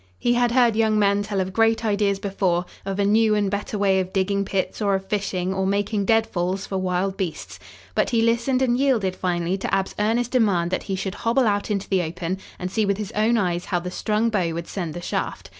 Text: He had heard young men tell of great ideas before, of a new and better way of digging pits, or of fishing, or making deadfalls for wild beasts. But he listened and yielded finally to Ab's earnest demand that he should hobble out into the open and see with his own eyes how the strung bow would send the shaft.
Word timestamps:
He 0.17 0.33
had 0.33 0.49
heard 0.53 0.75
young 0.75 0.97
men 0.97 1.21
tell 1.21 1.39
of 1.39 1.53
great 1.53 1.85
ideas 1.85 2.17
before, 2.17 2.65
of 2.87 2.97
a 2.97 3.05
new 3.05 3.35
and 3.35 3.51
better 3.51 3.77
way 3.77 3.99
of 3.99 4.11
digging 4.11 4.43
pits, 4.45 4.81
or 4.81 4.95
of 4.95 5.05
fishing, 5.05 5.53
or 5.53 5.67
making 5.67 6.05
deadfalls 6.05 6.65
for 6.65 6.79
wild 6.79 7.17
beasts. 7.17 7.59
But 7.93 8.09
he 8.09 8.23
listened 8.23 8.63
and 8.63 8.79
yielded 8.79 9.15
finally 9.15 9.59
to 9.59 9.71
Ab's 9.71 9.93
earnest 9.99 10.31
demand 10.31 10.71
that 10.71 10.81
he 10.89 10.95
should 10.95 11.13
hobble 11.21 11.45
out 11.45 11.69
into 11.69 11.87
the 11.87 12.01
open 12.01 12.39
and 12.57 12.71
see 12.71 12.83
with 12.83 12.97
his 12.97 13.11
own 13.11 13.37
eyes 13.37 13.65
how 13.65 13.77
the 13.79 13.91
strung 13.91 14.31
bow 14.31 14.51
would 14.55 14.65
send 14.67 14.95
the 14.95 15.01
shaft. 15.01 15.49